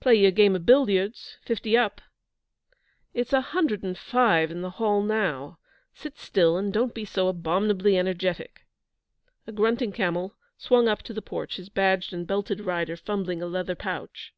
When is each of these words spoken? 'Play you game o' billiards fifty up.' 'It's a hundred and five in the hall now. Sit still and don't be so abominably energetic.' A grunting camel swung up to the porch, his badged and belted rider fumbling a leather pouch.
'Play 0.00 0.16
you 0.16 0.30
game 0.30 0.54
o' 0.54 0.58
billiards 0.58 1.38
fifty 1.40 1.78
up.' 1.78 2.02
'It's 3.14 3.32
a 3.32 3.40
hundred 3.40 3.82
and 3.82 3.96
five 3.96 4.50
in 4.50 4.60
the 4.60 4.72
hall 4.76 5.00
now. 5.00 5.58
Sit 5.94 6.18
still 6.18 6.58
and 6.58 6.70
don't 6.70 6.92
be 6.92 7.06
so 7.06 7.26
abominably 7.28 7.96
energetic.' 7.96 8.66
A 9.46 9.52
grunting 9.52 9.90
camel 9.92 10.36
swung 10.58 10.88
up 10.88 11.00
to 11.04 11.14
the 11.14 11.22
porch, 11.22 11.56
his 11.56 11.70
badged 11.70 12.12
and 12.12 12.26
belted 12.26 12.60
rider 12.60 12.98
fumbling 12.98 13.40
a 13.40 13.46
leather 13.46 13.74
pouch. 13.74 14.34